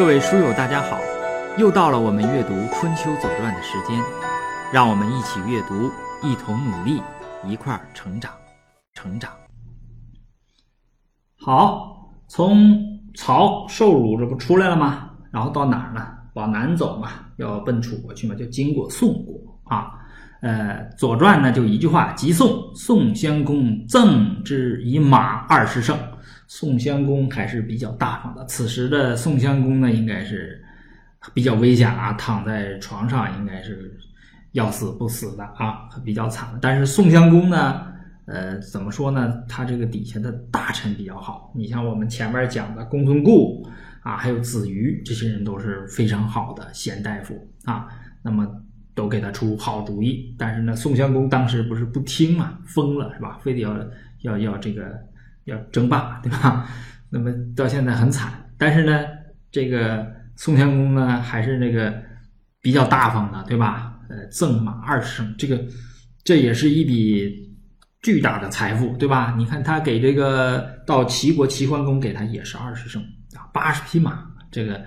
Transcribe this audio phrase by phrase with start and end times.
[0.00, 0.98] 各位书友，大家好！
[1.58, 4.02] 又到了我们阅读《春秋左传》的时间，
[4.72, 5.90] 让我们一起阅读，
[6.22, 7.02] 一同努力，
[7.46, 8.32] 一块儿成长，
[8.94, 9.30] 成长。
[11.36, 12.82] 好，从
[13.14, 15.10] 曹受辱这不出来了吗？
[15.30, 16.06] 然后到哪儿呢？
[16.32, 19.92] 往南走嘛，要奔楚国去嘛，就经过宋国啊。
[20.40, 25.94] 呃，《左传》呢就一句话：即宋，宋襄公赠之以马二十乘。
[26.50, 28.44] 宋襄公还是比较大方的。
[28.46, 30.60] 此时的宋襄公呢，应该是
[31.32, 33.96] 比较危险啊，躺在床上，应该是
[34.50, 36.48] 要死不死的啊，比较惨。
[36.60, 37.86] 但是宋襄公呢，
[38.24, 39.32] 呃，怎么说呢？
[39.48, 41.52] 他这个底下的大臣比较好。
[41.54, 43.64] 你像我们前面讲的公孙固
[44.02, 47.86] 啊，还有子瑜，这些人都是非常好的贤大夫啊。
[48.22, 48.44] 那么
[48.92, 50.34] 都给他出好主意。
[50.36, 53.38] 但是呢，宋襄公当时不是不听嘛，疯了是吧？
[53.40, 53.76] 非得要
[54.22, 54.98] 要要这个。
[55.50, 56.66] 要争霸，对吧？
[57.10, 59.04] 那么到现在很惨，但是呢，
[59.50, 61.92] 这个宋襄公呢，还是那个
[62.62, 63.98] 比较大方的，对吧？
[64.08, 65.60] 呃，赠马二十乘，这个
[66.24, 67.52] 这也是一笔
[68.00, 69.34] 巨大的财富，对吧？
[69.36, 73.02] 你看他给这个到齐国齐桓公给他也是二十乘
[73.34, 74.80] 啊，八十匹马，这个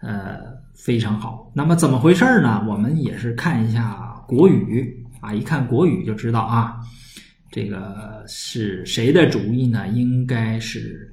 [0.00, 0.38] 呃
[0.74, 1.50] 非常好。
[1.54, 2.64] 那么怎么回事呢？
[2.68, 6.76] 我们也是看一下《国语》啊，一看《国语》就知道啊。
[7.52, 9.86] 这个是谁的主意呢？
[9.88, 11.12] 应该是，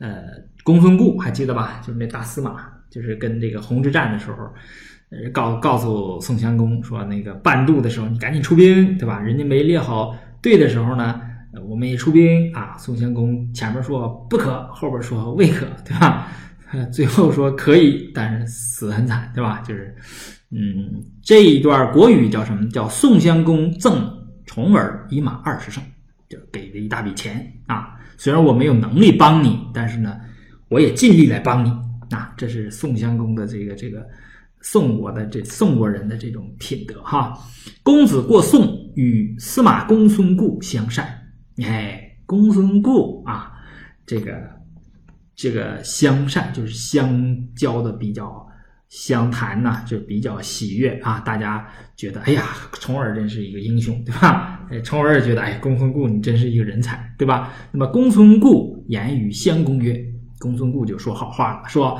[0.00, 0.24] 呃，
[0.62, 1.80] 公孙固还记得吧？
[1.80, 4.36] 就是那大司马，就是跟这个洪之战的时候，
[5.32, 9.18] 告告诉宋襄公说，那个半渡的时候你赶紧出兵，对吧？
[9.18, 11.18] 人家没列好队的时候呢，
[11.66, 12.76] 我们也出兵啊。
[12.76, 16.28] 宋襄公前面说不可，后边说未可，对吧？
[16.92, 19.62] 最后说可以，但是死很惨，对吧？
[19.66, 19.96] 就是，
[20.50, 22.68] 嗯，这一段国语叫什么？
[22.68, 24.18] 叫宋襄公赠。
[24.52, 25.82] 从而以马二十乘，
[26.28, 27.98] 就给了一大笔钱啊！
[28.18, 30.20] 虽然我没有能力帮你，但是呢，
[30.68, 31.70] 我也尽力来帮你
[32.14, 32.34] 啊！
[32.36, 34.06] 这是宋襄公的这个这个
[34.60, 37.32] 宋国的这宋国人的这种品德哈。
[37.82, 38.62] 公子过宋，
[38.94, 41.06] 与司马公孙固相善。
[41.64, 43.52] 哎，公孙固啊，
[44.04, 44.38] 这个
[45.34, 48.46] 这个相善就是相交的比较。
[48.92, 51.18] 相谈呢，就比较喜悦啊！
[51.20, 51.66] 大家
[51.96, 52.44] 觉得，哎呀，
[52.74, 54.60] 重耳真是一个英雄，对吧？
[54.70, 57.50] 哎，重耳也觉得，哎，公孙固你真是一个人才，对吧？
[57.72, 59.98] 那么公孙固言语相公曰
[60.38, 61.98] ：“公孙固就说好话了，说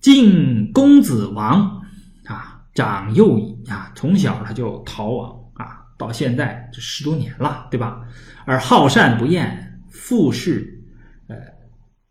[0.00, 1.82] 晋公子亡
[2.26, 8.00] 啊，长幼矣啊，从小他就逃亡啊，到现在这十多年了，对吧？
[8.44, 10.72] 而好善不厌，复事
[11.26, 11.34] 呃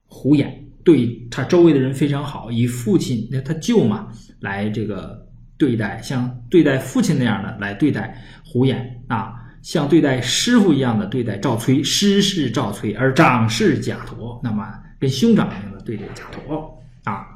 [0.05, 4.07] 胡言。”对他周围的人非常好，以父亲那他舅嘛
[4.39, 5.27] 来这个
[5.57, 14.67] 对待，像对待父亲那样的来对待胡衍啊，像对待师傅一样的对待赵崔，师是赵崔，而长是贾陀，那么
[14.99, 17.27] 跟兄长一样的对待贾陀啊。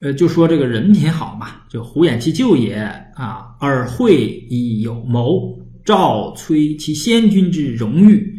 [0.00, 2.74] 呃，就说这个人品好嘛，就胡衍其舅也
[3.14, 8.31] 啊，而惠以有谋，赵崔其先君之荣誉。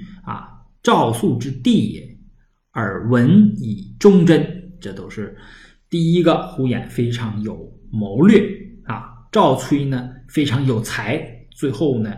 [0.84, 2.18] 赵素之弟也，
[2.72, 4.46] 而闻以忠贞，
[4.82, 5.34] 这都是
[5.90, 6.46] 第一个。
[6.48, 7.58] 胡衍非常有
[7.90, 8.46] 谋略
[8.84, 11.26] 啊，赵崔呢非常有才。
[11.52, 12.18] 最后呢，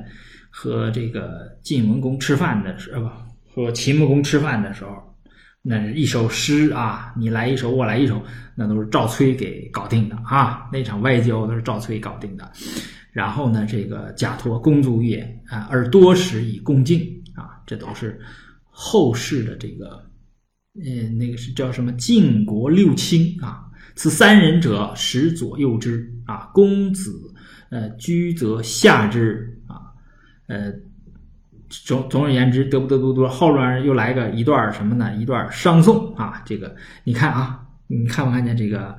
[0.50, 3.08] 和这个晋文公吃饭的时候，
[3.54, 4.92] 不和秦穆公吃饭的时候，
[5.62, 8.20] 那一首诗啊，你来一首，我来一首，
[8.56, 10.68] 那都是赵崔给搞定的啊。
[10.74, 12.52] 那场外交都是赵崔搞定的。
[13.12, 17.00] 然后呢，这个贾托公足也啊，而多时以恭敬
[17.36, 18.20] 啊，这都是。
[18.78, 20.06] 后世的这个，
[20.84, 21.94] 嗯，那个是叫什么？
[21.94, 23.64] 晋国六卿啊，
[23.96, 26.50] 此三人者，使左右之啊。
[26.54, 27.34] 公子，
[27.70, 29.96] 呃，居则下之啊，
[30.48, 30.74] 呃，
[31.70, 33.30] 总总而言之，得不得不多。
[33.30, 35.16] 后边又来个一段什么呢？
[35.16, 36.44] 一段商颂啊。
[36.46, 36.76] 这个
[37.06, 38.94] 你看啊，你看没看见这个？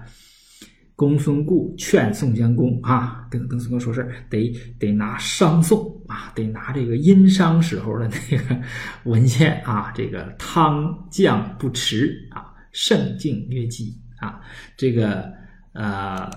[0.96, 5.78] 公孙固劝宋襄公啊，跟跟孙公说事得得拿商颂
[6.08, 8.58] 啊，得拿这个殷商时候的那个
[9.04, 14.40] 文献啊，这个汤将不迟啊，圣敬曰基啊，
[14.74, 15.30] 这个
[15.74, 16.30] 呃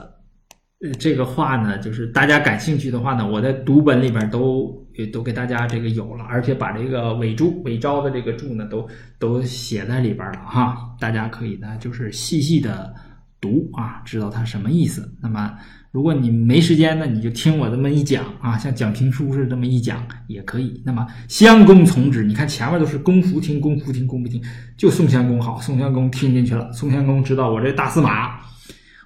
[0.99, 8.85] 这个话呢，就是大家感兴趣的话呢，我在读本里边都都给大家这个有了，而且把这个伪注伪招的这个注呢，都
[9.19, 12.93] 都写在里边了哈，大家可以呢，就是细细的。
[13.41, 15.13] 读啊，知道它什么意思。
[15.21, 15.57] 那么，
[15.91, 20.81] 如果你没时间呢，你就听我这么一讲啊，像讲评书似的这么一讲也可以。
[20.85, 24.43] 那么，襄公从之，你看前面都是公夫听，公夫听，公不听，
[24.75, 26.71] 就宋襄公好，宋襄公听进去了。
[26.73, 28.39] 宋襄公知道我这大司马，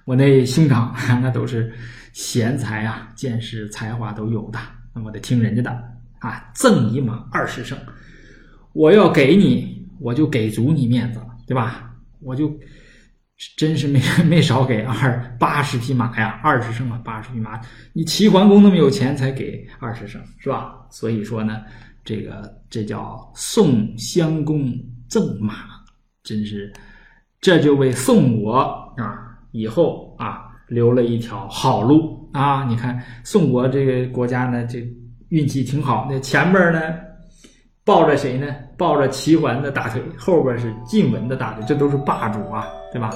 [0.04, 1.72] 我那兄长 那都是
[2.12, 4.58] 贤才啊，见识、才华都有的，
[4.94, 5.70] 那么得听人家的
[6.18, 6.50] 啊。
[6.54, 7.78] 赠你马二十乘，
[8.72, 11.92] 我要给你，我就给足你面子，对吧？
[12.20, 12.52] 我就
[13.56, 17.60] 真是没 没少给二八十匹马呀，二十升啊，八十匹马。
[17.92, 20.74] 你齐桓公那么有钱，才给二十升，是吧？
[20.90, 21.62] 所以说呢，
[22.04, 24.72] 这个这叫宋襄公
[25.08, 25.54] 赠马，
[26.22, 26.72] 真是
[27.40, 28.56] 这就为宋国
[28.96, 32.64] 啊以后啊留了一条好路啊！
[32.64, 34.86] 你看宋国这个国家呢，这
[35.30, 36.80] 运气挺好，那前面呢。
[37.86, 38.46] 抱着谁呢？
[38.78, 43.10] 抱着齐桓的大腿，后边是晋文的大腿，这都是霸主啊，对吧？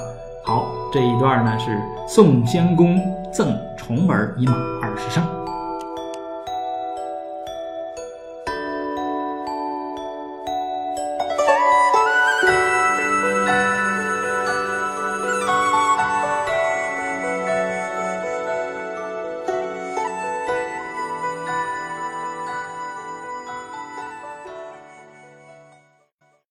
[0.45, 1.75] 好，这一段呢是
[2.07, 2.95] 宋襄公
[3.33, 5.38] 赠重耳以马二十胜。